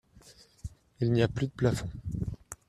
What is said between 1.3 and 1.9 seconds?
de plafond.